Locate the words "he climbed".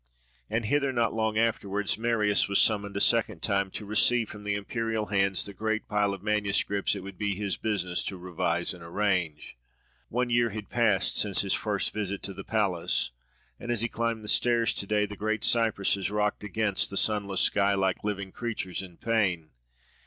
13.81-14.23